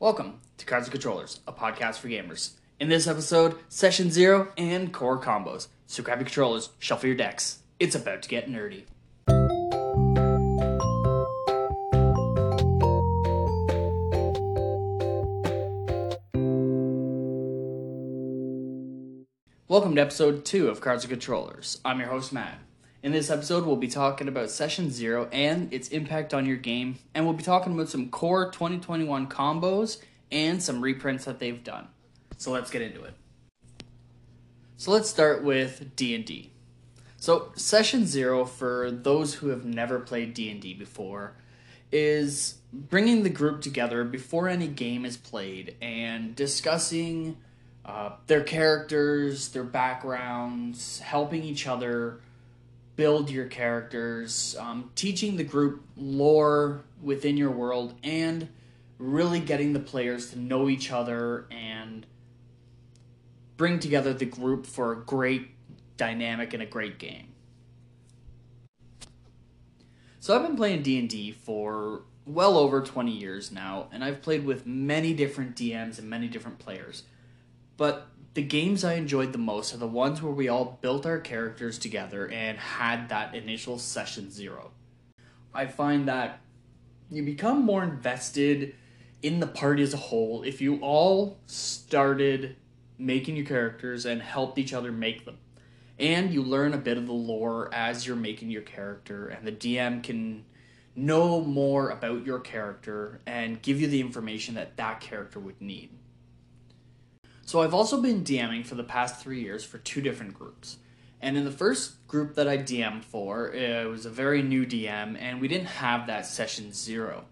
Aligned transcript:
Welcome 0.00 0.38
to 0.58 0.64
Cards 0.64 0.86
and 0.86 0.92
Controllers, 0.92 1.40
a 1.48 1.52
podcast 1.52 1.96
for 1.96 2.06
gamers. 2.06 2.52
In 2.78 2.88
this 2.88 3.08
episode, 3.08 3.56
Session 3.68 4.12
Zero 4.12 4.52
and 4.56 4.92
Core 4.92 5.20
Combos. 5.20 5.66
So 5.88 6.04
grab 6.04 6.20
your 6.20 6.26
controllers, 6.26 6.70
shuffle 6.78 7.08
your 7.08 7.16
decks. 7.16 7.64
It's 7.80 7.96
about 7.96 8.22
to 8.22 8.28
get 8.28 8.48
nerdy. 8.48 8.84
Welcome 19.66 19.96
to 19.96 20.00
episode 20.00 20.44
2 20.44 20.68
of 20.68 20.80
Cards 20.80 21.02
and 21.02 21.10
Controllers. 21.10 21.80
I'm 21.84 21.98
your 21.98 22.10
host, 22.10 22.32
Matt. 22.32 22.60
In 23.00 23.12
this 23.12 23.30
episode, 23.30 23.64
we'll 23.64 23.76
be 23.76 23.86
talking 23.86 24.26
about 24.26 24.50
Session 24.50 24.90
Zero 24.90 25.28
and 25.30 25.72
its 25.72 25.88
impact 25.90 26.34
on 26.34 26.46
your 26.46 26.56
game, 26.56 26.98
and 27.14 27.24
we'll 27.24 27.34
be 27.34 27.44
talking 27.44 27.72
about 27.72 27.88
some 27.88 28.10
core 28.10 28.50
2021 28.50 29.28
combos 29.28 30.00
and 30.32 30.60
some 30.60 30.82
reprints 30.82 31.24
that 31.24 31.38
they've 31.38 31.62
done. 31.62 31.86
So 32.38 32.50
let's 32.50 32.72
get 32.72 32.82
into 32.82 33.04
it. 33.04 33.14
So 34.78 34.90
let's 34.90 35.08
start 35.08 35.44
with 35.44 35.94
D&D. 35.94 36.50
So 37.18 37.52
Session 37.54 38.04
Zero, 38.04 38.44
for 38.44 38.90
those 38.90 39.34
who 39.34 39.48
have 39.50 39.64
never 39.64 40.00
played 40.00 40.34
D&D 40.34 40.74
before, 40.74 41.36
is 41.92 42.56
bringing 42.72 43.22
the 43.22 43.30
group 43.30 43.60
together 43.60 44.02
before 44.02 44.48
any 44.48 44.66
game 44.66 45.04
is 45.04 45.16
played 45.16 45.76
and 45.80 46.34
discussing 46.34 47.36
uh, 47.84 48.10
their 48.26 48.42
characters, 48.42 49.50
their 49.50 49.62
backgrounds, 49.62 50.98
helping 50.98 51.44
each 51.44 51.68
other 51.68 52.20
build 52.98 53.30
your 53.30 53.46
characters, 53.46 54.56
um, 54.58 54.90
teaching 54.96 55.36
the 55.36 55.44
group 55.44 55.84
lore 55.96 56.82
within 57.00 57.36
your 57.36 57.50
world, 57.50 57.94
and 58.02 58.48
really 58.98 59.38
getting 59.38 59.72
the 59.72 59.78
players 59.78 60.32
to 60.32 60.38
know 60.38 60.68
each 60.68 60.90
other 60.90 61.46
and 61.48 62.04
bring 63.56 63.78
together 63.78 64.12
the 64.12 64.24
group 64.24 64.66
for 64.66 64.90
a 64.90 64.96
great 64.96 65.50
dynamic 65.96 66.52
and 66.52 66.60
a 66.60 66.66
great 66.66 66.98
game. 66.98 67.28
So 70.18 70.34
I've 70.34 70.42
been 70.42 70.56
playing 70.56 70.82
D&D 70.82 71.30
for 71.30 72.02
well 72.26 72.58
over 72.58 72.82
20 72.82 73.12
years 73.12 73.52
now 73.52 73.86
and 73.92 74.02
I've 74.02 74.22
played 74.22 74.44
with 74.44 74.66
many 74.66 75.14
different 75.14 75.54
DMs 75.54 76.00
and 76.00 76.10
many 76.10 76.26
different 76.26 76.58
players. 76.58 77.04
But 77.76 78.08
the 78.38 78.44
games 78.44 78.84
I 78.84 78.92
enjoyed 78.92 79.32
the 79.32 79.38
most 79.38 79.74
are 79.74 79.78
the 79.78 79.88
ones 79.88 80.22
where 80.22 80.32
we 80.32 80.48
all 80.48 80.78
built 80.80 81.04
our 81.04 81.18
characters 81.18 81.76
together 81.76 82.30
and 82.30 82.56
had 82.56 83.08
that 83.08 83.34
initial 83.34 83.80
session 83.80 84.30
zero. 84.30 84.70
I 85.52 85.66
find 85.66 86.06
that 86.06 86.38
you 87.10 87.24
become 87.24 87.64
more 87.64 87.82
invested 87.82 88.76
in 89.22 89.40
the 89.40 89.48
party 89.48 89.82
as 89.82 89.92
a 89.92 89.96
whole 89.96 90.44
if 90.44 90.60
you 90.60 90.78
all 90.82 91.40
started 91.46 92.54
making 92.96 93.34
your 93.34 93.44
characters 93.44 94.06
and 94.06 94.22
helped 94.22 94.56
each 94.56 94.72
other 94.72 94.92
make 94.92 95.24
them. 95.24 95.38
And 95.98 96.32
you 96.32 96.44
learn 96.44 96.74
a 96.74 96.78
bit 96.78 96.96
of 96.96 97.08
the 97.08 97.12
lore 97.12 97.74
as 97.74 98.06
you're 98.06 98.14
making 98.14 98.50
your 98.50 98.62
character, 98.62 99.26
and 99.26 99.44
the 99.44 99.50
DM 99.50 100.00
can 100.00 100.44
know 100.94 101.40
more 101.40 101.90
about 101.90 102.24
your 102.24 102.38
character 102.38 103.20
and 103.26 103.60
give 103.60 103.80
you 103.80 103.88
the 103.88 104.00
information 104.00 104.54
that 104.54 104.76
that 104.76 105.00
character 105.00 105.40
would 105.40 105.60
need. 105.60 105.90
So 107.48 107.62
I've 107.62 107.72
also 107.72 108.02
been 108.02 108.24
DMing 108.24 108.66
for 108.66 108.74
the 108.74 108.84
past 108.84 109.22
three 109.22 109.40
years 109.40 109.64
for 109.64 109.78
two 109.78 110.02
different 110.02 110.34
groups. 110.34 110.76
And 111.22 111.34
in 111.34 111.46
the 111.46 111.50
first 111.50 112.06
group 112.06 112.34
that 112.34 112.46
I 112.46 112.58
DM'd 112.58 113.06
for, 113.06 113.50
it 113.54 113.88
was 113.88 114.04
a 114.04 114.10
very 114.10 114.42
new 114.42 114.66
DM, 114.66 115.16
and 115.18 115.40
we 115.40 115.48
didn't 115.48 115.68
have 115.68 116.08
that 116.08 116.26
session 116.26 116.74
zero. 116.74 117.24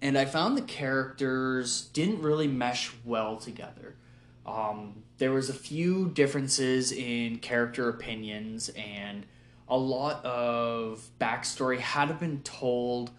And 0.00 0.16
I 0.16 0.24
found 0.24 0.56
the 0.56 0.62
characters 0.62 1.82
didn't 1.92 2.22
really 2.22 2.46
mesh 2.46 2.92
well 3.04 3.36
together. 3.36 3.94
Um, 4.46 5.02
there 5.18 5.32
was 5.32 5.50
a 5.50 5.54
few 5.54 6.08
differences 6.08 6.90
in 6.90 7.36
character 7.36 7.90
opinions, 7.90 8.70
and 8.70 9.26
a 9.68 9.76
lot 9.76 10.24
of 10.24 11.10
backstory 11.20 11.78
had 11.78 12.18
been 12.18 12.40
told 12.42 13.10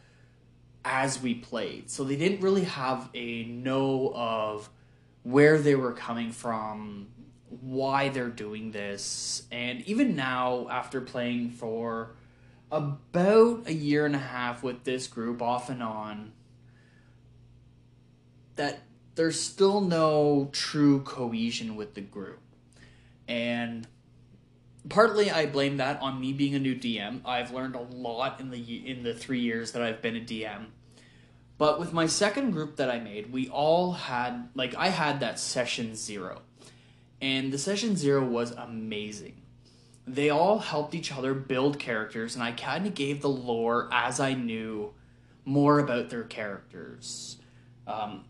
as 0.84 1.22
we 1.22 1.36
played. 1.36 1.92
So 1.92 2.04
they 2.04 2.16
didn't 2.16 2.42
really 2.42 2.64
have 2.64 3.08
a 3.14 3.44
know 3.44 4.12
of 4.16 4.72
where 5.24 5.58
they 5.58 5.76
were 5.76 5.94
coming 5.94 6.32
from, 6.32 7.08
why 7.62 8.10
they're 8.10 8.30
doing 8.30 8.72
this, 8.72 9.44
and 9.52 9.82
even 9.82 10.16
now, 10.16 10.68
after 10.70 11.02
playing 11.02 11.50
for 11.50 12.16
about 12.72 13.68
a 13.68 13.74
year 13.74 14.06
and 14.06 14.16
a 14.16 14.20
half 14.20 14.64
with 14.64 14.84
this 14.84 15.08
group 15.08 15.42
off 15.42 15.70
and 15.70 15.82
on, 15.82 16.34
that 18.56 18.82
there's 19.16 19.40
still 19.40 19.82
no 19.82 20.50
true 20.52 21.02
cohesion 21.02 21.76
with 21.76 21.94
the 21.94 22.02
group. 22.02 22.40
And 23.28 23.88
partly 24.90 25.32
I 25.32 25.46
blame 25.46 25.78
that 25.78 26.02
on 26.02 26.20
me 26.20 26.34
being 26.34 26.56
a 26.56 26.60
new 26.60 26.76
DM. 26.76 27.22
I've 27.26 27.52
learned 27.52 27.76
a 27.76 27.82
lot 27.82 28.40
in 28.40 28.50
the 28.50 28.90
in 28.90 29.04
the 29.04 29.14
3 29.14 29.40
years 29.40 29.72
that 29.72 29.82
I've 29.82 30.02
been 30.02 30.16
a 30.16 30.20
DM 30.20 30.66
but 31.58 31.80
with 31.80 31.94
my 31.94 32.08
second 32.08 32.52
group 32.52 32.78
that 32.78 32.90
I 32.90 33.00
made, 33.00 33.31
we 33.31 33.47
all 33.50 33.94
had, 33.94 34.50
like, 34.56 34.75
I 34.75 34.90
had 34.90 35.19
that 35.19 35.40
session 35.40 35.96
zero. 35.96 36.41
And 37.22 37.53
the 37.53 37.58
session 37.58 37.96
zero 37.96 38.25
was 38.25 38.52
amazing. 38.52 39.41
They 40.06 40.30
all 40.30 40.59
helped 40.59 40.94
each 40.94 41.12
other 41.12 41.34
build 41.34 41.80
characters, 41.80 42.36
and 42.36 42.44
I 42.44 42.52
kind 42.52 42.86
of 42.86 42.94
gave 42.94 43.22
the 43.22 43.30
lore 43.30 43.88
as 43.92 44.19
I 44.19 44.34
knew 44.34 44.94
more 45.46 45.80
about 45.80 46.09
their 46.09 46.24
characters. 46.24 47.38
Um, 47.88 48.25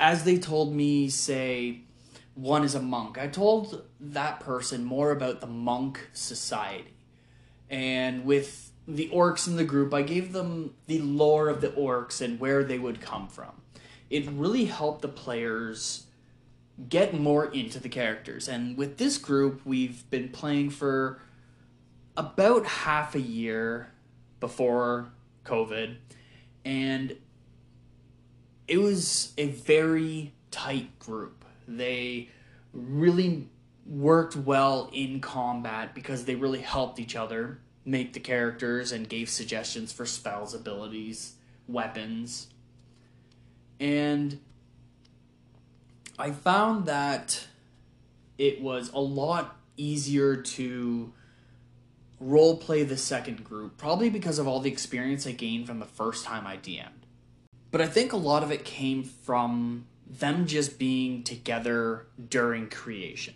as 0.00 0.24
they 0.24 0.38
told 0.38 0.74
me, 0.74 1.08
say, 1.08 1.82
one 2.34 2.64
is 2.64 2.74
a 2.74 2.80
monk, 2.80 3.18
I 3.18 3.28
told 3.28 3.84
that 4.00 4.40
person 4.40 4.84
more 4.84 5.10
about 5.10 5.40
the 5.40 5.46
monk 5.46 6.08
society. 6.12 6.94
And 7.68 8.24
with 8.24 8.69
the 8.94 9.08
orcs 9.08 9.46
in 9.46 9.56
the 9.56 9.64
group, 9.64 9.92
I 9.94 10.02
gave 10.02 10.32
them 10.32 10.74
the 10.86 11.00
lore 11.00 11.48
of 11.48 11.60
the 11.60 11.68
orcs 11.68 12.20
and 12.20 12.40
where 12.40 12.64
they 12.64 12.78
would 12.78 13.00
come 13.00 13.28
from. 13.28 13.62
It 14.08 14.28
really 14.28 14.64
helped 14.64 15.02
the 15.02 15.08
players 15.08 16.06
get 16.88 17.14
more 17.14 17.46
into 17.46 17.78
the 17.78 17.88
characters. 17.88 18.48
And 18.48 18.76
with 18.76 18.98
this 18.98 19.18
group, 19.18 19.60
we've 19.64 20.08
been 20.10 20.30
playing 20.30 20.70
for 20.70 21.20
about 22.16 22.66
half 22.66 23.14
a 23.14 23.20
year 23.20 23.92
before 24.40 25.12
COVID. 25.44 25.96
And 26.64 27.16
it 28.66 28.78
was 28.78 29.32
a 29.36 29.48
very 29.48 30.32
tight 30.50 30.98
group. 30.98 31.44
They 31.68 32.28
really 32.72 33.48
worked 33.86 34.36
well 34.36 34.90
in 34.92 35.20
combat 35.20 35.94
because 35.94 36.24
they 36.24 36.34
really 36.34 36.60
helped 36.60 36.98
each 36.98 37.16
other 37.16 37.58
make 37.84 38.12
the 38.12 38.20
characters 38.20 38.92
and 38.92 39.08
gave 39.08 39.28
suggestions 39.28 39.92
for 39.92 40.06
spells, 40.06 40.54
abilities, 40.54 41.34
weapons. 41.66 42.48
And 43.78 44.40
I 46.18 46.30
found 46.32 46.86
that 46.86 47.46
it 48.36 48.60
was 48.60 48.90
a 48.92 49.00
lot 49.00 49.56
easier 49.76 50.36
to 50.36 51.12
role 52.20 52.58
play 52.58 52.82
the 52.82 52.96
second 52.96 53.42
group, 53.42 53.78
probably 53.78 54.10
because 54.10 54.38
of 54.38 54.46
all 54.46 54.60
the 54.60 54.70
experience 54.70 55.26
I 55.26 55.32
gained 55.32 55.66
from 55.66 55.78
the 55.78 55.86
first 55.86 56.24
time 56.24 56.46
I 56.46 56.58
DM'd. 56.58 57.06
But 57.70 57.80
I 57.80 57.86
think 57.86 58.12
a 58.12 58.18
lot 58.18 58.42
of 58.42 58.50
it 58.50 58.64
came 58.64 59.02
from 59.02 59.86
them 60.06 60.46
just 60.46 60.78
being 60.78 61.22
together 61.22 62.06
during 62.28 62.68
creation. 62.68 63.34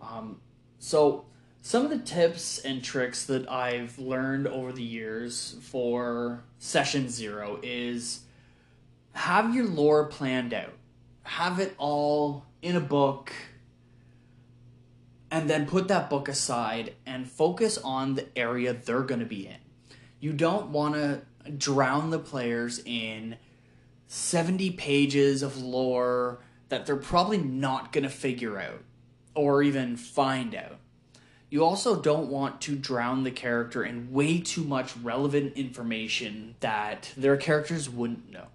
Um, 0.00 0.40
so 0.78 1.26
some 1.62 1.84
of 1.84 1.90
the 1.90 1.98
tips 1.98 2.58
and 2.58 2.82
tricks 2.82 3.24
that 3.26 3.50
I've 3.50 3.98
learned 3.98 4.46
over 4.46 4.72
the 4.72 4.82
years 4.82 5.56
for 5.60 6.42
session 6.58 7.08
zero 7.08 7.60
is 7.62 8.20
have 9.12 9.54
your 9.54 9.66
lore 9.66 10.06
planned 10.06 10.54
out, 10.54 10.72
have 11.24 11.58
it 11.58 11.74
all 11.76 12.46
in 12.62 12.76
a 12.76 12.80
book, 12.80 13.32
and 15.30 15.50
then 15.50 15.66
put 15.66 15.88
that 15.88 16.08
book 16.08 16.28
aside 16.28 16.94
and 17.04 17.30
focus 17.30 17.78
on 17.78 18.14
the 18.14 18.26
area 18.36 18.72
they're 18.72 19.02
going 19.02 19.20
to 19.20 19.26
be 19.26 19.46
in. 19.46 19.58
You 20.18 20.32
don't 20.32 20.68
want 20.68 20.94
to 20.94 21.22
drown 21.50 22.10
the 22.10 22.18
players 22.18 22.80
in 22.84 23.36
70 24.06 24.72
pages 24.72 25.42
of 25.42 25.58
lore 25.58 26.40
that 26.70 26.86
they're 26.86 26.96
probably 26.96 27.38
not 27.38 27.92
going 27.92 28.04
to 28.04 28.10
figure 28.10 28.58
out 28.58 28.82
or 29.34 29.62
even 29.62 29.96
find 29.96 30.54
out 30.54 30.78
you 31.50 31.64
also 31.64 32.00
don't 32.00 32.28
want 32.28 32.60
to 32.62 32.76
drown 32.76 33.24
the 33.24 33.30
character 33.30 33.84
in 33.84 34.12
way 34.12 34.38
too 34.40 34.62
much 34.62 34.96
relevant 34.96 35.56
information 35.56 36.54
that 36.60 37.12
their 37.16 37.36
characters 37.36 37.90
wouldn't 37.90 38.30
know. 38.30 38.46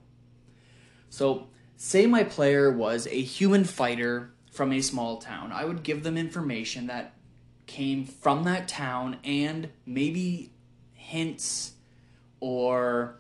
So, 1.10 1.48
say 1.76 2.08
my 2.08 2.24
player 2.24 2.72
was 2.72 3.06
a 3.08 3.22
human 3.22 3.66
fighter 3.66 4.32
from 4.50 4.72
a 4.72 4.82
small 4.82 5.18
town. 5.18 5.52
I 5.52 5.66
would 5.66 5.84
give 5.84 6.04
them 6.04 6.18
information 6.18 6.88
that 6.88 7.14
came 7.68 8.06
from 8.06 8.46
that 8.46 8.70
town 8.70 9.18
and 9.24 9.70
maybe 9.86 10.52
hints 10.94 11.74
or 12.40 13.20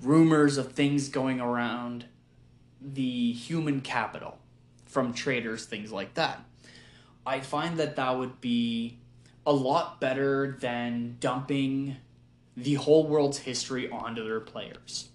rumors 0.00 0.56
of 0.56 0.72
things 0.72 1.08
going 1.08 1.40
around 1.40 2.04
the 2.80 3.32
human 3.32 3.80
capital 3.80 4.38
from 4.84 5.12
traders, 5.12 5.64
things 5.64 5.90
like 5.90 6.14
that. 6.14 6.44
I 7.26 7.40
find 7.40 7.78
that 7.78 7.96
that 7.96 8.16
would 8.16 8.40
be 8.40 8.98
a 9.46 9.52
lot 9.52 10.00
better 10.00 10.56
than 10.60 11.16
dumping 11.20 11.96
the 12.56 12.74
whole 12.74 13.06
world's 13.06 13.38
history 13.38 13.88
onto 13.88 14.24
their 14.24 14.40
players. 14.40 15.10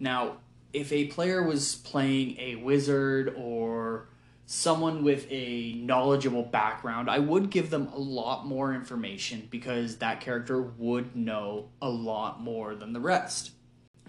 Now, 0.00 0.38
if 0.72 0.92
a 0.92 1.06
player 1.06 1.42
was 1.42 1.76
playing 1.76 2.38
a 2.38 2.56
wizard 2.56 3.34
or 3.36 4.08
someone 4.46 5.02
with 5.02 5.26
a 5.30 5.74
knowledgeable 5.74 6.44
background, 6.44 7.10
I 7.10 7.18
would 7.18 7.50
give 7.50 7.70
them 7.70 7.88
a 7.88 7.98
lot 7.98 8.46
more 8.46 8.74
information 8.74 9.48
because 9.50 9.96
that 9.96 10.20
character 10.20 10.62
would 10.62 11.16
know 11.16 11.70
a 11.82 11.88
lot 11.88 12.40
more 12.40 12.74
than 12.74 12.92
the 12.92 13.00
rest. 13.00 13.50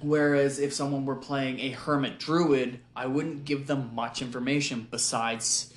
Whereas 0.01 0.59
if 0.59 0.73
someone 0.73 1.05
were 1.05 1.15
playing 1.15 1.59
a 1.59 1.71
hermit 1.71 2.19
druid, 2.19 2.79
I 2.95 3.07
wouldn't 3.07 3.45
give 3.45 3.65
them 3.65 3.95
much 3.95 4.21
information 4.21 4.87
besides 4.91 5.73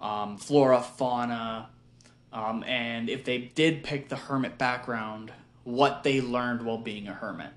um, 0.00 0.38
flora, 0.38 0.80
fauna, 0.80 1.70
um, 2.34 2.64
and 2.64 3.08
if 3.08 3.24
they 3.24 3.38
did 3.38 3.84
pick 3.84 4.08
the 4.08 4.16
hermit 4.16 4.58
background, 4.58 5.32
what 5.62 6.02
they 6.02 6.20
learned 6.20 6.62
while 6.62 6.78
being 6.78 7.06
a 7.06 7.14
hermit. 7.14 7.52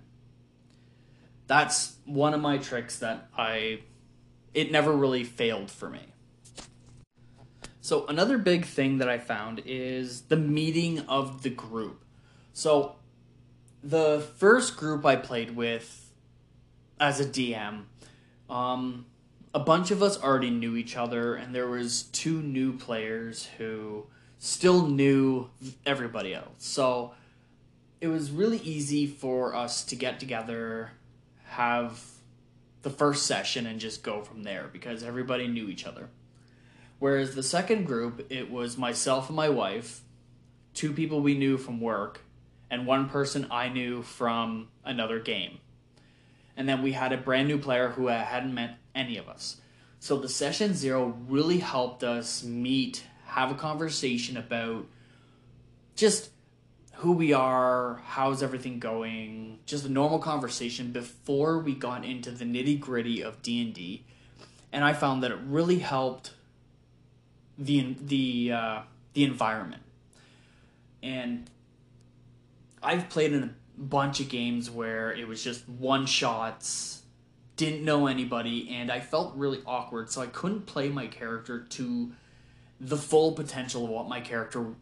That's 1.47 1.95
one 2.05 2.33
of 2.33 2.41
my 2.41 2.59
tricks 2.59 2.99
that 2.99 3.27
I. 3.35 3.81
It 4.53 4.71
never 4.71 4.91
really 4.91 5.23
failed 5.23 5.71
for 5.71 5.89
me. 5.89 6.01
So, 7.81 8.05
another 8.07 8.37
big 8.37 8.65
thing 8.65 8.99
that 8.99 9.09
I 9.09 9.17
found 9.17 9.63
is 9.65 10.23
the 10.23 10.37
meeting 10.37 10.99
of 11.01 11.41
the 11.41 11.49
group. 11.49 12.03
So, 12.53 12.97
the 13.83 14.25
first 14.37 14.77
group 14.77 15.05
I 15.05 15.15
played 15.15 15.55
with 15.55 16.11
as 16.99 17.19
a 17.19 17.25
DM, 17.25 17.83
um, 18.49 19.05
a 19.53 19.59
bunch 19.59 19.89
of 19.89 20.03
us 20.03 20.21
already 20.21 20.49
knew 20.49 20.75
each 20.75 20.97
other, 20.97 21.35
and 21.35 21.55
there 21.55 21.67
was 21.67 22.03
two 22.03 22.41
new 22.41 22.73
players 22.73 23.47
who 23.57 24.07
still 24.39 24.87
knew 24.87 25.49
everybody 25.85 26.33
else. 26.33 26.53
So 26.59 27.13
it 27.99 28.07
was 28.07 28.31
really 28.31 28.59
easy 28.59 29.07
for 29.07 29.55
us 29.55 29.83
to 29.85 29.95
get 29.95 30.19
together, 30.19 30.91
have 31.45 32.01
the 32.83 32.89
first 32.89 33.25
session, 33.25 33.65
and 33.65 33.79
just 33.79 34.03
go 34.03 34.21
from 34.21 34.43
there 34.43 34.69
because 34.71 35.03
everybody 35.03 35.47
knew 35.47 35.67
each 35.67 35.85
other. 35.85 36.09
Whereas 36.99 37.35
the 37.35 37.43
second 37.43 37.85
group, 37.85 38.27
it 38.31 38.49
was 38.49 38.77
myself 38.77 39.29
and 39.29 39.35
my 39.35 39.49
wife, 39.49 40.01
two 40.73 40.93
people 40.93 41.21
we 41.21 41.37
knew 41.37 41.57
from 41.57 41.79
work, 41.79 42.21
and 42.69 42.85
one 42.85 43.09
person 43.09 43.47
I 43.49 43.69
knew 43.69 44.01
from 44.01 44.67
another 44.83 45.19
game. 45.19 45.59
And 46.55 46.67
then 46.67 46.81
we 46.81 46.93
had 46.93 47.13
a 47.13 47.17
brand 47.17 47.47
new 47.47 47.59
player 47.59 47.89
who 47.89 48.07
hadn't 48.07 48.53
met 48.53 48.77
any 48.95 49.17
of 49.17 49.29
us. 49.29 49.61
So 49.99 50.17
the 50.17 50.29
session 50.29 50.73
zero 50.73 51.15
really 51.27 51.59
helped 51.59 52.03
us 52.03 52.43
meet, 52.43 53.03
have 53.37 53.51
a 53.51 53.55
conversation 53.55 54.35
about 54.35 54.87
just 55.95 56.31
who 56.95 57.11
we 57.11 57.33
are, 57.33 58.01
how's 58.03 58.41
everything 58.41 58.79
going, 58.79 59.59
just 59.67 59.85
a 59.85 59.89
normal 59.89 60.17
conversation 60.17 60.91
before 60.91 61.59
we 61.59 61.75
got 61.75 62.03
into 62.03 62.31
the 62.31 62.43
nitty 62.43 62.79
gritty 62.79 63.21
of 63.21 63.43
D 63.43 63.61
and 63.61 63.75
D, 63.75 64.03
and 64.71 64.83
I 64.83 64.93
found 64.93 65.21
that 65.21 65.29
it 65.29 65.37
really 65.45 65.77
helped 65.77 66.33
the 67.59 67.95
the 68.01 68.53
uh, 68.53 68.81
the 69.13 69.23
environment. 69.23 69.83
And 71.03 71.47
I've 72.81 73.07
played 73.07 73.33
in 73.33 73.43
a 73.43 73.51
bunch 73.77 74.19
of 74.19 74.29
games 74.29 74.67
where 74.71 75.13
it 75.13 75.27
was 75.27 75.43
just 75.43 75.69
one 75.69 76.07
shots, 76.07 77.03
didn't 77.55 77.85
know 77.85 78.07
anybody, 78.07 78.67
and 78.71 78.91
I 78.91 78.99
felt 78.99 79.35
really 79.35 79.61
awkward, 79.67 80.09
so 80.09 80.21
I 80.21 80.25
couldn't 80.25 80.65
play 80.65 80.89
my 80.89 81.05
character 81.05 81.59
to 81.61 82.13
the 82.79 82.97
full 82.97 83.31
potential 83.31 83.85
of 83.85 83.89
what 83.89 84.07
my 84.07 84.21
character 84.21 84.73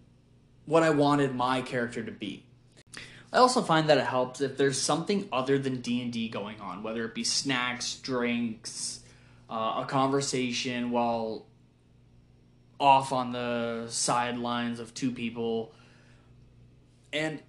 what 0.65 0.83
I 0.83 0.89
wanted 0.89 1.35
my 1.35 1.61
character 1.61 2.03
to 2.03 2.11
be. 2.11 2.43
I 3.31 3.37
also 3.37 3.61
find 3.61 3.89
that 3.89 3.97
it 3.97 4.05
helps 4.05 4.41
if 4.41 4.57
there's 4.57 4.79
something 4.79 5.27
other 5.31 5.59
than 5.59 5.81
D&D 5.81 6.29
going 6.29 6.59
on, 6.59 6.83
whether 6.83 7.05
it 7.05 7.13
be 7.13 7.23
snacks, 7.23 7.95
drinks, 7.95 9.01
uh, 9.49 9.81
a 9.83 9.85
conversation 9.87 10.89
while 10.89 11.45
off 12.79 13.11
on 13.11 13.31
the 13.31 13.85
sidelines 13.89 14.79
of 14.79 14.93
two 14.93 15.11
people. 15.11 15.73
And 17.13 17.41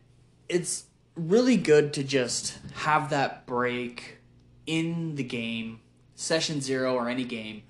it's 0.49 0.85
really 1.15 1.57
good 1.57 1.95
to 1.95 2.05
just 2.05 2.59
have 2.75 3.11
that 3.11 3.47
break 3.47 4.19
in 4.67 5.15
the 5.15 5.25
game, 5.25 5.81
session 6.15 6.61
0 6.61 6.95
or 6.95 7.09
any 7.09 7.25
game, 7.25 7.63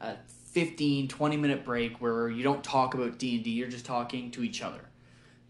a 0.00 0.16
15 0.56 1.08
20 1.08 1.36
minute 1.36 1.66
break 1.66 2.00
where 2.00 2.30
you 2.30 2.42
don't 2.42 2.64
talk 2.64 2.94
about 2.94 3.18
D&D, 3.18 3.50
you're 3.50 3.68
just 3.68 3.84
talking 3.84 4.30
to 4.30 4.42
each 4.42 4.62
other. 4.62 4.88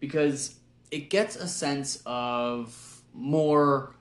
Because 0.01 0.55
it 0.91 1.09
gets 1.09 1.37
a 1.37 1.47
sense 1.47 2.03
of 2.05 3.01
more 3.13 3.95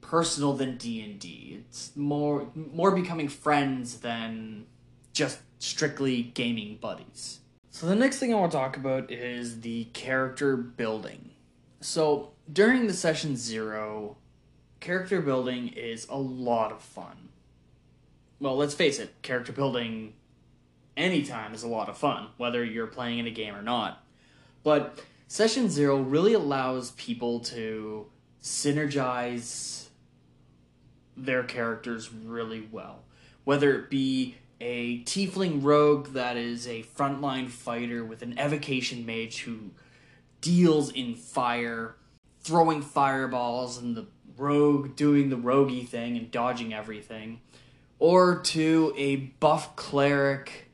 personal 0.00 0.54
than 0.54 0.76
D&D. 0.76 1.62
It's 1.68 1.92
more 1.94 2.48
more 2.52 2.90
becoming 2.90 3.28
friends 3.28 4.00
than 4.00 4.66
just 5.12 5.38
strictly 5.60 6.32
gaming 6.34 6.78
buddies. 6.80 7.38
So 7.70 7.86
the 7.86 7.94
next 7.94 8.18
thing 8.18 8.34
I 8.34 8.36
want 8.36 8.50
to 8.50 8.58
talk 8.58 8.76
about 8.76 9.12
is 9.12 9.60
the 9.60 9.84
character 9.92 10.56
building. 10.56 11.30
So 11.80 12.32
during 12.52 12.88
the 12.88 12.92
session 12.92 13.36
0, 13.36 14.16
character 14.80 15.20
building 15.20 15.68
is 15.68 16.08
a 16.08 16.18
lot 16.18 16.72
of 16.72 16.82
fun. 16.82 17.28
Well, 18.42 18.56
let's 18.56 18.74
face 18.74 18.98
it, 18.98 19.14
character 19.22 19.52
building 19.52 20.14
anytime 20.96 21.54
is 21.54 21.62
a 21.62 21.68
lot 21.68 21.88
of 21.88 21.96
fun, 21.96 22.26
whether 22.38 22.64
you're 22.64 22.88
playing 22.88 23.20
in 23.20 23.28
a 23.28 23.30
game 23.30 23.54
or 23.54 23.62
not. 23.62 24.04
But 24.64 25.00
Session 25.28 25.70
Zero 25.70 26.00
really 26.00 26.32
allows 26.32 26.90
people 26.92 27.38
to 27.38 28.06
synergize 28.42 29.86
their 31.16 31.44
characters 31.44 32.12
really 32.12 32.66
well. 32.72 33.04
Whether 33.44 33.76
it 33.76 33.90
be 33.90 34.34
a 34.60 35.04
tiefling 35.04 35.62
rogue 35.62 36.08
that 36.14 36.36
is 36.36 36.66
a 36.66 36.82
frontline 36.82 37.48
fighter 37.48 38.04
with 38.04 38.22
an 38.22 38.36
evocation 38.40 39.06
mage 39.06 39.42
who 39.42 39.70
deals 40.40 40.90
in 40.90 41.14
fire, 41.14 41.94
throwing 42.40 42.82
fireballs, 42.82 43.78
and 43.78 43.96
the 43.96 44.06
rogue 44.36 44.96
doing 44.96 45.28
the 45.28 45.36
roguey 45.36 45.86
thing 45.86 46.16
and 46.16 46.32
dodging 46.32 46.74
everything, 46.74 47.40
or 48.02 48.40
to 48.40 48.92
a 48.96 49.14
buff 49.14 49.76
cleric 49.76 50.68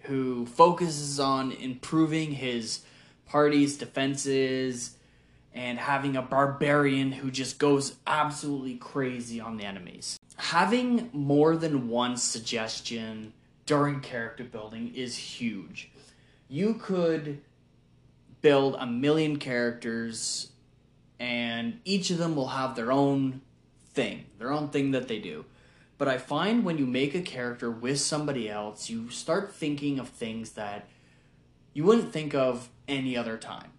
who 0.00 0.44
focuses 0.46 1.20
on 1.20 1.52
improving 1.52 2.32
his 2.32 2.80
party's 3.24 3.78
defenses 3.78 4.96
and 5.54 5.78
having 5.78 6.16
a 6.16 6.22
barbarian 6.22 7.12
who 7.12 7.30
just 7.30 7.60
goes 7.60 7.94
absolutely 8.04 8.74
crazy 8.74 9.40
on 9.40 9.58
the 9.58 9.64
enemies. 9.64 10.18
Having 10.38 11.08
more 11.12 11.56
than 11.56 11.88
one 11.88 12.16
suggestion 12.16 13.32
during 13.64 14.00
character 14.00 14.42
building 14.42 14.92
is 14.96 15.16
huge. 15.16 15.88
You 16.48 16.74
could 16.74 17.40
build 18.42 18.74
a 18.80 18.86
million 18.86 19.36
characters 19.36 20.48
and 21.20 21.78
each 21.84 22.10
of 22.10 22.18
them 22.18 22.34
will 22.34 22.48
have 22.48 22.74
their 22.74 22.90
own 22.90 23.40
thing, 23.92 24.24
their 24.40 24.50
own 24.50 24.70
thing 24.70 24.90
that 24.90 25.06
they 25.06 25.20
do. 25.20 25.44
But 25.98 26.08
I 26.08 26.18
find 26.18 26.64
when 26.64 26.78
you 26.78 26.86
make 26.86 27.14
a 27.14 27.20
character 27.20 27.70
with 27.70 28.00
somebody 28.00 28.48
else, 28.48 28.88
you 28.88 29.10
start 29.10 29.52
thinking 29.52 29.98
of 29.98 30.08
things 30.08 30.52
that 30.52 30.88
you 31.74 31.82
wouldn't 31.84 32.12
think 32.12 32.34
of 32.34 32.68
any 32.86 33.16
other 33.16 33.36
time. 33.36 33.72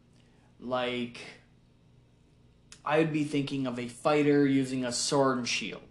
Like, 0.60 1.20
I 2.86 3.00
would 3.00 3.14
be 3.14 3.24
thinking 3.24 3.66
of 3.66 3.80
a 3.80 3.88
fighter 3.88 4.46
using 4.46 4.84
a 4.84 4.92
sword 4.92 5.38
and 5.38 5.48
shield. 5.48 5.82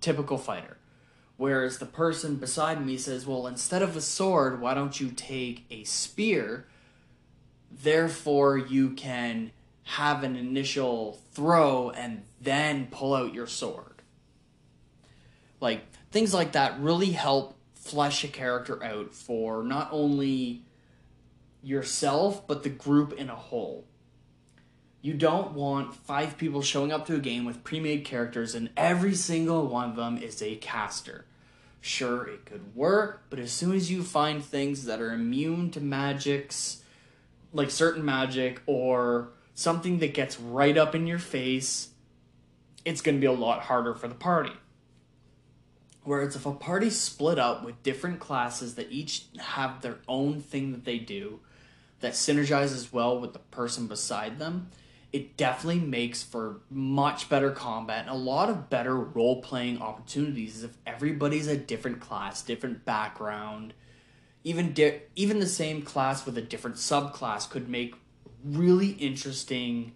Typical 0.00 0.38
fighter. 0.38 0.76
Whereas 1.36 1.78
the 1.78 1.86
person 1.86 2.36
beside 2.36 2.84
me 2.84 2.96
says, 2.96 3.26
well, 3.26 3.46
instead 3.46 3.82
of 3.82 3.96
a 3.96 4.00
sword, 4.00 4.60
why 4.60 4.74
don't 4.74 5.00
you 5.00 5.10
take 5.10 5.64
a 5.70 5.84
spear? 5.84 6.66
Therefore, 7.70 8.56
you 8.56 8.90
can 8.90 9.52
have 9.84 10.22
an 10.22 10.36
initial 10.36 11.20
throw 11.32 11.90
and 11.90 12.22
then 12.40 12.88
pull 12.90 13.14
out 13.14 13.34
your 13.34 13.46
sword. 13.46 13.97
Like 15.60 15.82
things 16.10 16.32
like 16.32 16.52
that 16.52 16.78
really 16.80 17.10
help 17.10 17.56
flesh 17.74 18.24
a 18.24 18.28
character 18.28 18.82
out 18.82 19.14
for 19.14 19.62
not 19.62 19.88
only 19.92 20.62
yourself 21.62 22.46
but 22.46 22.62
the 22.62 22.68
group 22.68 23.12
in 23.12 23.30
a 23.30 23.34
whole. 23.34 23.84
You 25.00 25.14
don't 25.14 25.52
want 25.52 25.94
five 25.94 26.36
people 26.36 26.60
showing 26.60 26.92
up 26.92 27.06
to 27.06 27.14
a 27.14 27.20
game 27.20 27.44
with 27.44 27.64
pre-made 27.64 28.04
characters 28.04 28.54
and 28.54 28.70
every 28.76 29.14
single 29.14 29.66
one 29.66 29.90
of 29.90 29.96
them 29.96 30.18
is 30.18 30.42
a 30.42 30.56
caster. 30.56 31.24
Sure, 31.80 32.26
it 32.26 32.44
could 32.44 32.74
work, 32.74 33.22
but 33.30 33.38
as 33.38 33.52
soon 33.52 33.74
as 33.74 33.90
you 33.90 34.02
find 34.02 34.44
things 34.44 34.84
that 34.86 35.00
are 35.00 35.12
immune 35.12 35.70
to 35.70 35.80
magics, 35.80 36.82
like 37.52 37.70
certain 37.70 38.04
magic 38.04 38.60
or 38.66 39.28
something 39.54 39.98
that 40.00 40.14
gets 40.14 40.40
right 40.40 40.76
up 40.76 40.94
in 40.94 41.06
your 41.06 41.18
face, 41.18 41.90
it's 42.84 43.00
going 43.00 43.16
to 43.16 43.20
be 43.20 43.26
a 43.26 43.32
lot 43.32 43.62
harder 43.62 43.94
for 43.94 44.08
the 44.08 44.14
party. 44.14 44.52
Whereas 46.08 46.34
if 46.34 46.46
a 46.46 46.52
party's 46.52 46.98
split 46.98 47.38
up 47.38 47.62
with 47.62 47.82
different 47.82 48.18
classes 48.18 48.76
that 48.76 48.90
each 48.90 49.24
have 49.38 49.82
their 49.82 49.98
own 50.08 50.40
thing 50.40 50.72
that 50.72 50.86
they 50.86 50.98
do 50.98 51.40
that 52.00 52.14
synergizes 52.14 52.90
well 52.90 53.20
with 53.20 53.34
the 53.34 53.40
person 53.40 53.88
beside 53.88 54.38
them, 54.38 54.70
it 55.12 55.36
definitely 55.36 55.80
makes 55.80 56.22
for 56.22 56.62
much 56.70 57.28
better 57.28 57.50
combat 57.50 58.06
and 58.06 58.08
a 58.08 58.14
lot 58.14 58.48
of 58.48 58.70
better 58.70 58.96
role 58.96 59.42
playing 59.42 59.82
opportunities 59.82 60.64
if 60.64 60.78
everybody's 60.86 61.46
a 61.46 61.58
different 61.58 62.00
class, 62.00 62.40
different 62.40 62.86
background. 62.86 63.74
Even 64.44 64.72
di- 64.72 65.02
even 65.14 65.40
the 65.40 65.46
same 65.46 65.82
class 65.82 66.24
with 66.24 66.38
a 66.38 66.42
different 66.42 66.76
subclass 66.76 67.50
could 67.50 67.68
make 67.68 67.94
really 68.42 68.92
interesting 68.92 69.92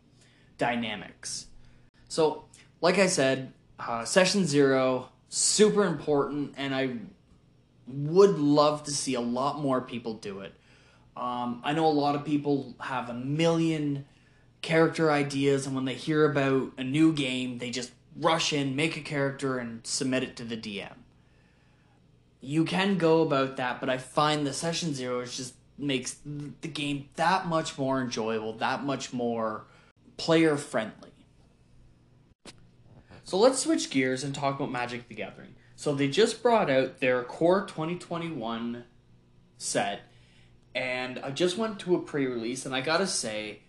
dynamics. 0.58 1.46
So, 2.10 2.44
like 2.82 2.98
I 2.98 3.06
said, 3.06 3.54
uh, 3.78 4.04
session 4.04 4.44
zero 4.44 5.08
super 5.32 5.84
important, 5.84 6.52
and 6.58 6.74
I 6.74 6.98
would 7.86 8.38
love 8.38 8.84
to 8.84 8.90
see 8.90 9.14
a 9.14 9.20
lot 9.20 9.60
more 9.60 9.80
people 9.80 10.14
do 10.14 10.40
it. 10.40 10.52
Um, 11.16 11.62
I 11.64 11.72
know 11.72 11.86
a 11.86 11.88
lot 11.88 12.14
of 12.14 12.24
people 12.24 12.74
have 12.80 13.08
a 13.08 13.14
million 13.14 14.04
character 14.60 15.10
ideas, 15.10 15.66
and 15.66 15.74
when 15.74 15.86
they 15.86 15.94
hear 15.94 16.30
about 16.30 16.72
a 16.76 16.84
new 16.84 17.14
game, 17.14 17.58
they 17.58 17.70
just 17.70 17.92
rush 18.14 18.52
in, 18.52 18.76
make 18.76 18.96
a 18.98 19.00
character, 19.00 19.58
and 19.58 19.86
submit 19.86 20.22
it 20.22 20.36
to 20.36 20.44
the 20.44 20.56
DM. 20.56 20.96
You 22.42 22.64
can 22.66 22.98
go 22.98 23.22
about 23.22 23.56
that, 23.56 23.80
but 23.80 23.88
I 23.88 23.96
find 23.96 24.46
the 24.46 24.52
session 24.52 24.92
zero 24.92 25.24
just 25.24 25.54
makes 25.78 26.18
the 26.26 26.68
game 26.68 27.08
that 27.16 27.46
much 27.46 27.78
more 27.78 28.02
enjoyable, 28.02 28.52
that 28.54 28.84
much 28.84 29.14
more 29.14 29.64
player 30.18 30.58
friendly. 30.58 31.11
So 33.24 33.38
let's 33.38 33.60
switch 33.60 33.90
gears 33.90 34.24
and 34.24 34.34
talk 34.34 34.56
about 34.56 34.70
Magic 34.70 35.08
the 35.08 35.14
Gathering. 35.14 35.54
So 35.76 35.94
they 35.94 36.08
just 36.08 36.42
brought 36.42 36.70
out 36.70 37.00
their 37.00 37.22
Core 37.24 37.66
2021 37.66 38.84
set, 39.58 40.02
and 40.74 41.18
I 41.20 41.30
just 41.30 41.56
went 41.56 41.78
to 41.80 41.96
a 41.96 42.00
pre 42.00 42.26
release, 42.26 42.66
and 42.66 42.74
I 42.74 42.80
gotta 42.80 43.06
say, 43.06 43.60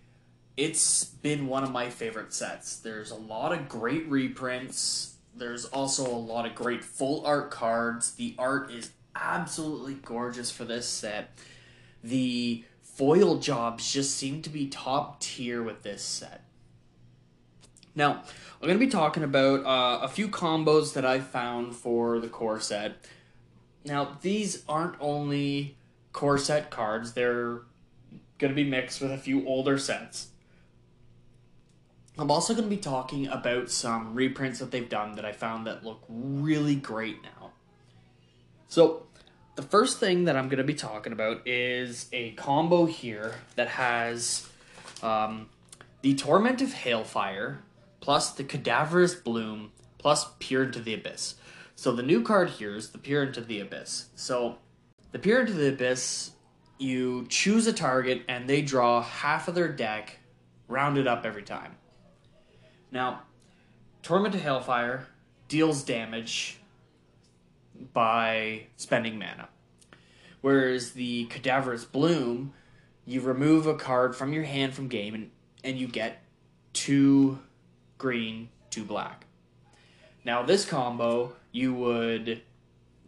it's 0.56 1.04
been 1.06 1.48
one 1.48 1.64
of 1.64 1.72
my 1.72 1.90
favorite 1.90 2.34
sets. 2.34 2.78
There's 2.78 3.12
a 3.12 3.16
lot 3.16 3.52
of 3.52 3.68
great 3.68 4.08
reprints. 4.10 5.16
There's 5.36 5.66
also 5.66 6.06
a 6.06 6.16
lot 6.16 6.46
of 6.46 6.54
great 6.54 6.84
full 6.84 7.26
art 7.26 7.50
cards. 7.50 8.14
The 8.14 8.36
art 8.38 8.72
is 8.72 8.92
absolutely 9.16 9.96
gorgeous 9.96 10.52
for 10.52 10.66
this 10.66 10.88
set. 10.88 11.32
The 12.04 12.64
foil 12.82 13.38
jobs 13.38 13.92
just 13.92 14.16
seem 14.16 14.42
to 14.44 14.50
be 14.50 14.68
top 14.68 15.20
tier 15.20 15.64
with 15.64 15.82
this 15.82 16.04
set. 16.04 16.44
Now, 17.96 18.24
I'm 18.62 18.68
going 18.68 18.80
to 18.80 18.86
be 18.86 18.92
talking 18.92 19.24
about 19.24 19.66
uh, 19.66 20.04
a 20.04 20.08
few 20.08 20.28
combos 20.28 20.94
that 20.94 21.06
I 21.06 21.20
found 21.20 21.76
for 21.76 22.20
the 22.20 22.28
core 22.28 22.60
set. 22.60 22.94
Now, 23.86 24.18
these 24.22 24.64
aren't 24.68 24.96
only 25.00 25.78
core 26.12 26.38
set 26.38 26.70
cards, 26.70 27.14
they're 27.14 27.62
going 28.40 28.52
to 28.52 28.56
be 28.56 28.64
mixed 28.64 29.02
with 29.02 29.12
a 29.12 29.18
few 29.18 29.46
older 29.48 29.78
sets. 29.78 30.30
I'm 32.18 32.30
also 32.30 32.54
going 32.54 32.70
to 32.70 32.76
be 32.76 32.82
talking 32.82 33.28
about 33.28 33.72
some 33.72 34.14
reprints 34.14 34.60
that 34.60 34.70
they've 34.70 34.88
done 34.88 35.16
that 35.16 35.26
I 35.26 35.32
found 35.32 35.66
that 35.66 35.84
look 35.84 36.04
really 36.08 36.76
great 36.76 37.24
now. 37.24 37.52
So, 38.68 39.08
the 39.56 39.62
first 39.62 40.00
thing 40.00 40.26
that 40.26 40.36
I'm 40.36 40.48
going 40.48 40.58
to 40.58 40.64
be 40.64 40.74
talking 40.74 41.14
about 41.14 41.48
is 41.48 42.10
a 42.12 42.32
combo 42.32 42.86
here 42.86 43.36
that 43.56 43.68
has 43.68 44.48
um, 45.04 45.50
the 46.02 46.16
Torment 46.16 46.62
of 46.62 46.70
Hailfire 46.70 47.58
plus 48.04 48.32
the 48.32 48.44
Cadaverous 48.44 49.16
Bloom 49.16 49.72
plus 49.98 50.26
Peer 50.40 50.64
into 50.64 50.82
the 50.82 50.94
Abyss. 50.94 51.36
So 51.74 51.94
the 51.94 52.04
new 52.04 52.22
card 52.22 52.50
here 52.50 52.76
is 52.76 52.90
the 52.90 52.98
Peer 52.98 53.24
into 53.24 53.40
the 53.40 53.62
Abyss. 53.62 54.10
So 54.14 54.58
the 55.14 55.20
Peer 55.20 55.40
into 55.40 55.54
the 55.54 55.70
Abyss, 55.70 56.32
you 56.78 57.26
choose 57.30 57.66
a 57.66 57.72
target 57.72 58.24
and 58.28 58.50
they 58.50 58.62
draw 58.62 59.02
half 59.02 59.48
of 59.48 59.56
their 59.56 59.70
deck, 59.70 60.20
rounded 60.68 61.08
up 61.08 61.26
every 61.26 61.44
time. 61.44 61.78
Now, 62.92 63.22
Torment 64.02 64.36
of 64.36 64.42
Hailfire 64.42 65.04
deals 65.48 65.82
damage 65.82 66.60
by 67.94 68.66
spending 68.76 69.18
mana. 69.18 69.48
Whereas 70.42 70.92
the 70.92 71.24
Cadaverous 71.28 71.86
Bloom, 71.86 72.52
you 73.06 73.22
remove 73.22 73.66
a 73.66 73.76
card 73.76 74.14
from 74.14 74.34
your 74.34 74.44
hand 74.44 74.74
from 74.74 74.90
game 74.90 75.16
and, 75.16 75.32
and 75.64 75.78
you 75.78 75.88
get 75.88 76.22
two 76.74 77.40
green, 78.04 78.50
two 78.70 78.84
black. 78.84 79.26
Now, 80.26 80.44
this 80.44 80.66
combo, 80.66 81.38
you 81.54 81.74
would 81.74 82.42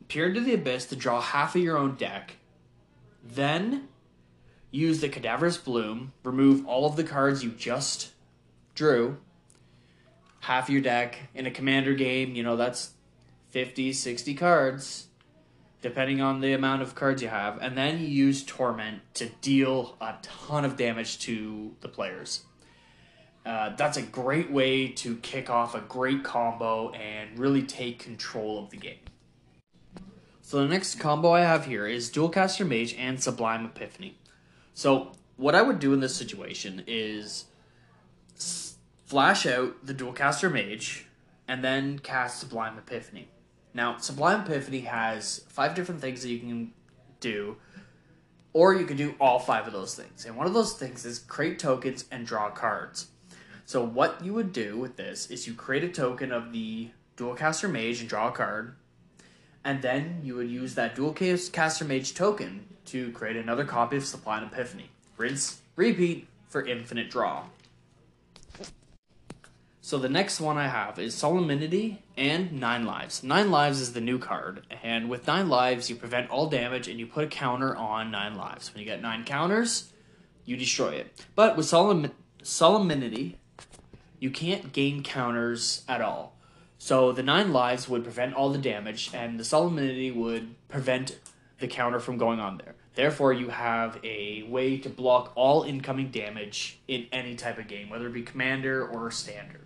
peer 0.07 0.29
into 0.29 0.39
the 0.39 0.53
abyss 0.53 0.85
to 0.85 0.95
draw 0.95 1.19
half 1.19 1.53
of 1.53 1.61
your 1.61 1.77
own 1.77 1.95
deck, 1.95 2.37
then 3.21 3.89
use 4.71 5.01
the 5.01 5.09
Cadaverous 5.09 5.57
Bloom, 5.57 6.13
remove 6.23 6.65
all 6.65 6.85
of 6.85 6.95
the 6.95 7.03
cards 7.03 7.43
you 7.43 7.49
just 7.49 8.11
drew, 8.73 9.17
half 10.39 10.69
your 10.69 10.81
deck 10.81 11.27
in 11.33 11.45
a 11.45 11.51
commander 11.51 11.93
game, 11.93 12.33
you 12.33 12.43
know, 12.43 12.55
that's 12.55 12.91
50, 13.49 13.91
60 13.91 14.33
cards, 14.33 15.07
depending 15.81 16.21
on 16.21 16.39
the 16.39 16.53
amount 16.53 16.81
of 16.81 16.95
cards 16.95 17.21
you 17.21 17.27
have, 17.27 17.57
and 17.61 17.77
then 17.77 17.99
you 17.99 18.07
use 18.07 18.45
Torment 18.45 19.01
to 19.15 19.27
deal 19.41 19.97
a 19.99 20.15
ton 20.21 20.63
of 20.63 20.77
damage 20.77 21.19
to 21.19 21.75
the 21.81 21.89
players. 21.89 22.45
Uh, 23.45 23.75
that's 23.75 23.97
a 23.97 24.01
great 24.01 24.49
way 24.49 24.87
to 24.87 25.17
kick 25.17 25.49
off 25.49 25.75
a 25.75 25.81
great 25.81 26.23
combo 26.23 26.89
and 26.89 27.37
really 27.37 27.61
take 27.61 27.99
control 27.99 28.57
of 28.57 28.71
the 28.71 28.77
game. 28.77 28.97
So 30.41 30.59
the 30.59 30.67
next 30.67 30.99
combo 30.99 31.31
I 31.31 31.41
have 31.41 31.65
here 31.65 31.85
is 31.85 32.09
Dualcaster 32.09 32.67
Mage 32.67 32.95
and 32.95 33.21
Sublime 33.21 33.65
Epiphany. 33.65 34.17
So 34.73 35.11
what 35.37 35.55
I 35.55 35.61
would 35.61 35.79
do 35.79 35.93
in 35.93 35.99
this 35.99 36.15
situation 36.15 36.83
is 36.87 37.45
flash 39.05 39.45
out 39.45 39.85
the 39.85 39.93
Dualcaster 39.93 40.51
Mage, 40.51 41.05
and 41.47 41.63
then 41.63 41.99
cast 41.99 42.39
Sublime 42.39 42.77
Epiphany. 42.77 43.27
Now, 43.73 43.97
Sublime 43.97 44.41
Epiphany 44.41 44.81
has 44.81 45.45
five 45.47 45.75
different 45.75 46.01
things 46.01 46.21
that 46.23 46.29
you 46.29 46.39
can 46.39 46.73
do, 47.19 47.57
or 48.53 48.73
you 48.73 48.85
can 48.85 48.97
do 48.97 49.15
all 49.19 49.37
five 49.37 49.67
of 49.67 49.73
those 49.73 49.95
things. 49.95 50.25
And 50.25 50.35
one 50.35 50.47
of 50.47 50.53
those 50.53 50.73
things 50.73 51.05
is 51.05 51.19
create 51.19 51.59
tokens 51.59 52.05
and 52.09 52.25
draw 52.25 52.49
cards. 52.49 53.09
So, 53.67 53.83
what 53.83 54.23
you 54.23 54.33
would 54.33 54.53
do 54.53 54.77
with 54.77 54.95
this 54.95 55.31
is 55.31 55.47
you 55.47 55.55
create 55.55 55.83
a 55.83 55.89
token 55.89 56.31
of 56.31 56.51
the 56.51 56.89
Dualcaster 57.17 57.69
Mage 57.69 57.99
and 57.99 58.07
draw 58.07 58.27
a 58.27 58.31
card, 58.31 58.75
and 59.63 59.81
then 59.81 60.21
you 60.23 60.35
would 60.35 60.49
use 60.49 60.75
that 60.75 60.95
Dualcaster 60.95 61.87
Mage 61.87 62.13
token 62.13 62.65
to 62.85 63.11
create 63.11 63.35
another 63.35 63.65
copy 63.65 63.97
of 63.97 64.05
Sublime 64.05 64.43
Epiphany. 64.43 64.91
Rinse, 65.17 65.61
repeat 65.75 66.27
for 66.47 66.63
infinite 66.63 67.09
draw. 67.09 67.45
So 69.81 69.97
the 69.97 70.09
next 70.09 70.39
one 70.39 70.57
I 70.57 70.67
have 70.67 70.99
is 70.99 71.15
Solemnity 71.15 72.03
and 72.17 72.53
Nine 72.53 72.85
Lives. 72.85 73.23
Nine 73.23 73.49
Lives 73.49 73.81
is 73.81 73.93
the 73.93 74.01
new 74.01 74.19
card, 74.19 74.65
and 74.83 75.09
with 75.09 75.27
Nine 75.27 75.49
Lives, 75.49 75.89
you 75.89 75.95
prevent 75.95 76.29
all 76.29 76.47
damage 76.47 76.87
and 76.87 76.99
you 76.99 77.07
put 77.07 77.23
a 77.23 77.27
counter 77.27 77.75
on 77.75 78.11
Nine 78.11 78.35
Lives. 78.35 78.73
When 78.73 78.79
you 78.79 78.85
get 78.85 79.01
nine 79.01 79.23
counters, 79.25 79.91
you 80.43 80.55
destroy 80.55 80.89
it. 80.89 81.25
But 81.35 81.55
with 81.57 81.65
Solemn- 81.65 82.11
Solemnity, 82.43 83.37
you 84.19 84.29
can't 84.29 84.73
gain 84.73 85.03
counters 85.03 85.83
at 85.87 86.01
all. 86.01 86.35
So 86.77 87.11
the 87.11 87.23
Nine 87.23 87.53
Lives 87.53 87.87
would 87.87 88.03
prevent 88.03 88.33
all 88.33 88.49
the 88.49 88.57
damage, 88.57 89.11
and 89.13 89.39
the 89.39 89.45
Solemnity 89.45 90.11
would 90.11 90.55
prevent 90.67 91.17
the 91.59 91.67
counter 91.67 91.99
from 91.99 92.17
going 92.17 92.39
on 92.39 92.57
there. 92.57 92.75
Therefore, 92.95 93.33
you 93.33 93.49
have 93.49 93.99
a 94.03 94.43
way 94.43 94.77
to 94.77 94.89
block 94.89 95.31
all 95.35 95.63
incoming 95.63 96.11
damage 96.11 96.79
in 96.87 97.07
any 97.11 97.35
type 97.35 97.57
of 97.57 97.67
game, 97.67 97.89
whether 97.89 98.07
it 98.07 98.13
be 98.13 98.23
commander 98.23 98.87
or 98.87 99.11
standard. 99.11 99.61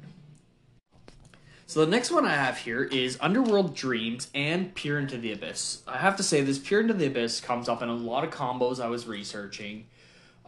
So 1.68 1.82
the 1.82 1.92
next 1.92 2.10
one 2.10 2.26
I 2.26 2.34
have 2.34 2.58
here 2.58 2.84
is 2.84 3.20
Underworld 3.22 3.76
Dreams 3.76 4.30
and 4.34 4.74
Peer 4.74 4.98
into 4.98 5.20
the 5.20 5.32
Abyss. 5.32 5.84
I 5.88 6.00
have 6.00 6.16
to 6.16 6.24
say 6.24 6.42
this 6.42 6.58
Peer 6.58 6.80
into 6.80 6.96
the 6.96 7.06
Abyss 7.06 7.42
comes 7.42 7.70
up 7.70 7.84
in 7.84 7.90
a 7.90 7.94
lot 7.94 8.24
of 8.24 8.32
combos 8.32 8.80
I 8.80 8.88
was 8.88 9.06
researching, 9.06 9.86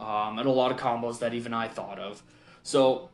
um, 0.00 0.40
and 0.40 0.48
a 0.48 0.50
lot 0.50 0.72
of 0.72 0.78
combos 0.78 1.20
that 1.20 1.32
even 1.32 1.54
I 1.54 1.68
thought 1.68 2.00
of. 2.00 2.24
So 2.64 3.10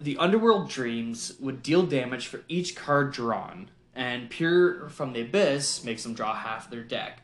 the 0.00 0.18
Underworld 0.18 0.68
Dreams 0.68 1.34
would 1.40 1.62
deal 1.62 1.84
damage 1.84 2.26
for 2.26 2.42
each 2.48 2.76
card 2.76 3.12
drawn, 3.12 3.70
and 3.94 4.28
Peer 4.28 4.88
from 4.90 5.12
the 5.12 5.22
Abyss 5.22 5.84
makes 5.84 6.02
them 6.02 6.14
draw 6.14 6.34
half 6.34 6.70
their 6.70 6.82
deck. 6.82 7.22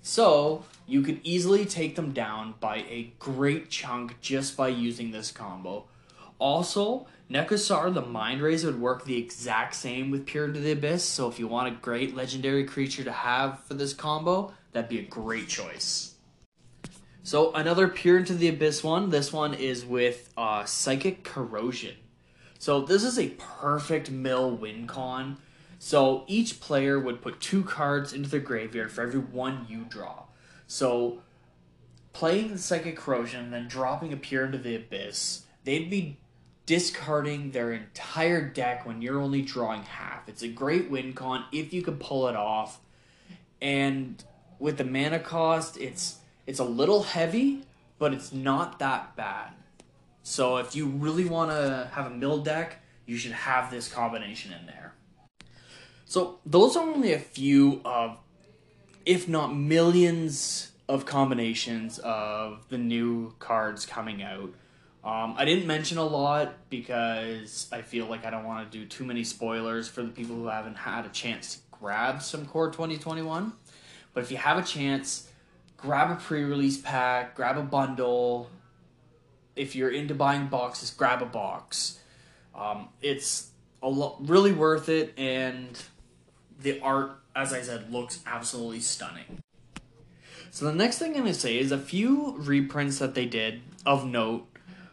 So 0.00 0.64
you 0.86 1.02
could 1.02 1.20
easily 1.22 1.64
take 1.64 1.96
them 1.96 2.12
down 2.12 2.54
by 2.60 2.78
a 2.88 3.12
great 3.18 3.70
chunk 3.70 4.20
just 4.20 4.56
by 4.56 4.68
using 4.68 5.10
this 5.10 5.30
combo. 5.30 5.86
Also, 6.38 7.06
Nekusar 7.30 7.92
the 7.92 8.02
Mindrazer 8.02 8.66
would 8.66 8.80
work 8.80 9.04
the 9.04 9.16
exact 9.16 9.74
same 9.74 10.10
with 10.10 10.26
Peer 10.26 10.44
into 10.44 10.60
the 10.60 10.72
Abyss, 10.72 11.04
so 11.04 11.28
if 11.28 11.38
you 11.38 11.48
want 11.48 11.68
a 11.68 11.80
great 11.80 12.14
legendary 12.14 12.64
creature 12.64 13.04
to 13.04 13.12
have 13.12 13.60
for 13.64 13.74
this 13.74 13.94
combo, 13.94 14.52
that'd 14.72 14.90
be 14.90 14.98
a 14.98 15.02
great 15.02 15.48
choice. 15.48 16.14
So 17.22 17.52
another 17.54 17.88
Peer 17.88 18.18
into 18.18 18.34
the 18.34 18.48
Abyss 18.48 18.84
one, 18.84 19.08
this 19.08 19.32
one 19.32 19.54
is 19.54 19.86
with 19.86 20.30
uh, 20.36 20.64
Psychic 20.64 21.24
Corrosion. 21.24 21.96
So 22.64 22.80
this 22.80 23.04
is 23.04 23.18
a 23.18 23.28
perfect 23.60 24.10
mill 24.10 24.50
win 24.50 24.86
con. 24.86 25.36
So 25.78 26.24
each 26.26 26.60
player 26.60 26.98
would 26.98 27.20
put 27.20 27.38
two 27.38 27.62
cards 27.62 28.14
into 28.14 28.30
their 28.30 28.40
graveyard 28.40 28.90
for 28.90 29.02
every 29.02 29.20
one 29.20 29.66
you 29.68 29.84
draw. 29.84 30.22
So 30.66 31.20
playing 32.14 32.52
the 32.52 32.58
Psychic 32.58 32.96
Corrosion 32.96 33.44
and 33.44 33.52
then 33.52 33.68
dropping 33.68 34.14
a 34.14 34.16
Peer 34.16 34.46
into 34.46 34.56
the 34.56 34.76
Abyss, 34.76 35.42
they'd 35.64 35.90
be 35.90 36.16
discarding 36.64 37.50
their 37.50 37.70
entire 37.70 38.48
deck 38.48 38.86
when 38.86 39.02
you're 39.02 39.20
only 39.20 39.42
drawing 39.42 39.82
half. 39.82 40.26
It's 40.26 40.42
a 40.42 40.48
great 40.48 40.88
win 40.90 41.12
con 41.12 41.44
if 41.52 41.74
you 41.74 41.82
can 41.82 41.98
pull 41.98 42.28
it 42.28 42.34
off. 42.34 42.80
And 43.60 44.24
with 44.58 44.78
the 44.78 44.84
mana 44.84 45.18
cost, 45.18 45.76
it's 45.76 46.16
it's 46.46 46.60
a 46.60 46.64
little 46.64 47.02
heavy, 47.02 47.66
but 47.98 48.14
it's 48.14 48.32
not 48.32 48.78
that 48.78 49.16
bad. 49.16 49.52
So 50.24 50.56
if 50.56 50.74
you 50.74 50.86
really 50.86 51.26
want 51.26 51.50
to 51.50 51.90
have 51.92 52.06
a 52.06 52.10
mill 52.10 52.38
deck, 52.38 52.82
you 53.06 53.16
should 53.16 53.32
have 53.32 53.70
this 53.70 53.92
combination 53.92 54.52
in 54.52 54.66
there. 54.66 54.94
So 56.06 56.40
those 56.46 56.76
are 56.76 56.82
only 56.82 57.12
a 57.12 57.18
few 57.18 57.82
of, 57.84 58.18
if 59.04 59.28
not 59.28 59.54
millions, 59.54 60.72
of 60.88 61.06
combinations 61.06 61.98
of 61.98 62.66
the 62.68 62.78
new 62.78 63.34
cards 63.38 63.86
coming 63.86 64.22
out. 64.22 64.50
Um, 65.04 65.34
I 65.36 65.44
didn't 65.44 65.66
mention 65.66 65.98
a 65.98 66.04
lot 66.04 66.54
because 66.70 67.68
I 67.70 67.82
feel 67.82 68.06
like 68.06 68.24
I 68.24 68.30
don't 68.30 68.44
want 68.44 68.70
to 68.70 68.78
do 68.78 68.86
too 68.86 69.04
many 69.04 69.24
spoilers 69.24 69.88
for 69.88 70.02
the 70.02 70.08
people 70.08 70.36
who 70.36 70.46
haven't 70.46 70.76
had 70.76 71.04
a 71.04 71.10
chance 71.10 71.56
to 71.56 71.60
grab 71.70 72.22
some 72.22 72.46
Core 72.46 72.70
2021. 72.70 73.52
But 74.14 74.22
if 74.22 74.30
you 74.30 74.38
have 74.38 74.56
a 74.56 74.62
chance, 74.62 75.28
grab 75.76 76.10
a 76.10 76.16
pre-release 76.16 76.78
pack, 76.78 77.34
grab 77.34 77.58
a 77.58 77.62
bundle. 77.62 78.48
If 79.56 79.76
you're 79.76 79.90
into 79.90 80.14
buying 80.14 80.48
boxes, 80.48 80.90
grab 80.90 81.22
a 81.22 81.26
box. 81.26 82.00
Um, 82.54 82.88
it's 83.00 83.50
a 83.82 83.88
lo- 83.88 84.16
really 84.20 84.52
worth 84.52 84.88
it, 84.88 85.12
and 85.16 85.80
the 86.60 86.80
art, 86.80 87.18
as 87.36 87.52
I 87.52 87.62
said, 87.62 87.92
looks 87.92 88.20
absolutely 88.26 88.80
stunning. 88.80 89.42
So 90.50 90.66
the 90.66 90.72
next 90.72 90.98
thing 90.98 91.16
I'm 91.16 91.24
to 91.24 91.34
say 91.34 91.58
is 91.58 91.72
a 91.72 91.78
few 91.78 92.36
reprints 92.38 92.98
that 92.98 93.14
they 93.14 93.26
did 93.26 93.62
of 93.84 94.06
note. 94.06 94.46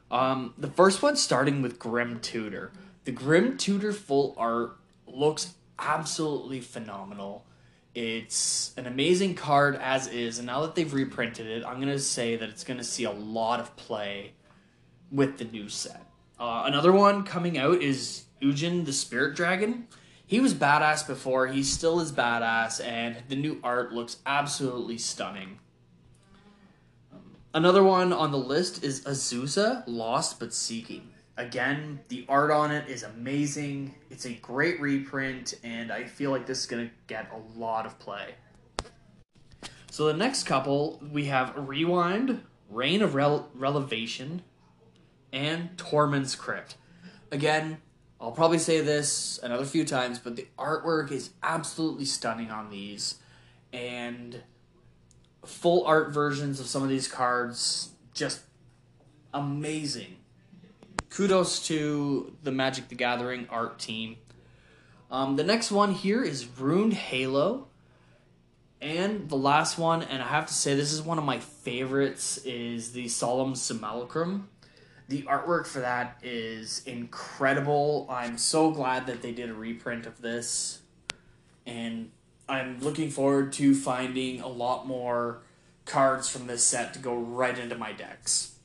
Um, 0.10 0.54
the 0.58 0.68
first 0.68 1.02
one 1.02 1.16
starting 1.16 1.62
with 1.62 1.80
Grim 1.80 2.20
Tutor. 2.20 2.72
The 3.06 3.12
Grim 3.12 3.58
Tutor 3.58 3.94
full 3.94 4.34
art 4.38 4.76
looks 5.06 5.54
absolutely 5.78 6.62
phenomenal. 6.62 7.46
It's 7.94 8.74
an 8.78 8.88
amazing 8.88 9.36
card 9.36 9.76
as 9.76 10.08
is, 10.08 10.40
and 10.40 10.48
now 10.48 10.62
that 10.62 10.76
they've 10.76 10.92
reprinted 10.92 11.48
it, 11.48 11.64
I'm 11.66 11.80
gonna 11.80 12.00
say 12.00 12.36
that 12.38 12.50
it's 12.50 12.64
gonna 12.64 12.84
see 12.84 13.04
a 13.04 13.12
lot 13.12 13.60
of 13.60 13.76
play 13.76 14.34
with 15.12 15.38
the 15.38 15.46
new 15.46 15.70
set. 15.70 16.06
Uh, 16.40 16.64
another 16.66 16.92
one 16.92 17.24
coming 17.24 17.58
out 17.58 17.82
is 17.82 18.24
Ugin 18.42 18.86
the 18.86 18.94
Spirit 18.94 19.36
Dragon. 19.36 19.88
He 20.26 20.40
was 20.40 20.54
badass 20.54 21.06
before, 21.06 21.48
he 21.48 21.62
still 21.62 22.00
is 22.00 22.12
badass, 22.12 22.84
and 22.84 23.18
the 23.28 23.36
new 23.36 23.60
art 23.64 23.92
looks 23.92 24.18
absolutely 24.26 24.98
stunning. 24.98 25.60
Another 27.54 27.84
one 27.84 28.14
on 28.14 28.32
the 28.32 28.38
list 28.38 28.82
is 28.82 29.04
Azusa 29.04 29.84
Lost 29.86 30.40
but 30.40 30.54
Seeking. 30.54 31.10
Again, 31.36 32.00
the 32.08 32.26
art 32.30 32.50
on 32.50 32.72
it 32.72 32.90
is 32.90 33.04
amazing. 33.04 33.94
It's 34.10 34.26
a 34.26 34.34
great 34.34 34.80
reprint, 34.80 35.56
and 35.64 35.92
I 35.92 36.06
feel 36.06 36.32
like 36.32 36.46
this 36.46 36.60
is 36.60 36.66
going 36.66 36.88
to 36.88 36.94
get 37.08 37.30
a 37.34 37.60
lot 37.60 37.86
of 37.86 38.00
play. 38.00 38.36
So 39.90 40.06
the 40.06 40.14
next 40.14 40.44
couple, 40.44 41.02
we 41.12 41.26
have 41.26 41.54
Rewind, 41.58 42.42
Rain 42.70 43.02
of 43.02 43.16
Rel- 43.16 43.50
Relevation, 43.54 44.44
and 45.32 45.76
Tormod's 45.78 46.36
Crypt. 46.36 46.76
Again, 47.32 47.78
I'll 48.20 48.32
probably 48.32 48.60
say 48.60 48.82
this 48.82 49.40
another 49.42 49.66
few 49.66 49.86
times, 49.86 50.20
but 50.20 50.36
the 50.36 50.48
artwork 50.58 51.12
is 51.12 51.32
absolutely 51.42 52.06
stunning 52.06 52.52
on 52.52 52.70
these. 52.70 53.16
And 53.74 54.44
full 55.46 55.86
art 55.86 56.12
versions 56.12 56.60
of 56.60 56.68
some 56.68 56.84
of 56.84 56.90
these 56.90 57.08
cards, 57.08 57.90
just 58.14 58.42
amazing 59.34 60.18
kudos 61.12 61.68
to 61.68 62.36
the 62.42 62.52
Magic 62.52 62.88
the 62.88 62.96
Gathering 62.96 63.48
art 63.50 63.78
team. 63.78 64.18
Um, 65.12 65.36
the 65.36 65.44
next 65.44 65.72
one 65.72 65.92
here 65.92 66.24
is 66.24 66.48
Runed 66.58 66.94
Halo. 66.94 67.68
And 68.82 69.30
the 69.30 69.36
last 69.36 69.78
one, 69.78 70.02
and 70.02 70.24
I 70.24 70.28
have 70.28 70.48
to 70.48 70.54
say 70.54 70.74
this 70.74 70.92
is 70.92 71.04
one 71.04 71.20
of 71.20 71.24
my 71.24 71.38
favorites, 71.38 72.40
is 72.40 72.94
the 72.94 73.10
Solemn 73.10 73.54
Simulacrum. 73.54 74.50
The 75.12 75.24
artwork 75.24 75.68
for 75.68 75.82
that 75.82 76.20
is 76.24 76.84
incredible. 76.86 78.08
I'm 78.10 78.38
so 78.38 78.72
glad 78.72 79.08
that 79.08 79.22
they 79.22 79.34
did 79.34 79.50
a 79.50 79.54
reprint 79.54 80.06
of 80.06 80.22
this. 80.22 80.80
And 81.66 82.12
I'm 82.48 82.80
looking 82.80 83.10
forward 83.10 83.52
to 83.54 83.76
finding 83.76 84.40
a 84.40 84.48
lot 84.48 84.88
more 84.88 85.42
cards 85.84 86.30
from 86.30 86.48
this 86.48 86.64
set 86.64 86.94
to 86.94 87.00
go 87.00 87.14
right 87.14 87.60
into 87.60 87.78
my 87.78 87.92
decks. 87.92 88.56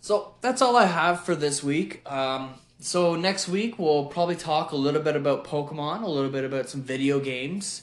So 0.00 0.36
that's 0.40 0.62
all 0.62 0.78
I 0.78 0.86
have 0.86 1.26
for 1.26 1.34
this 1.34 1.62
week. 1.62 2.10
Um, 2.10 2.54
so 2.80 3.14
next 3.14 3.48
week 3.48 3.78
we'll 3.78 4.06
probably 4.06 4.36
talk 4.36 4.72
a 4.72 4.76
little 4.76 5.02
bit 5.02 5.14
about 5.14 5.44
Pokemon, 5.44 6.04
a 6.04 6.08
little 6.08 6.30
bit 6.30 6.44
about 6.44 6.70
some 6.70 6.80
video 6.80 7.20
games, 7.20 7.82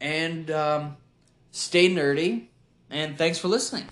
and 0.00 0.50
um, 0.50 0.96
stay 1.52 1.88
nerdy. 1.88 2.46
And 2.90 3.16
thanks 3.16 3.38
for 3.38 3.46
listening. 3.46 3.84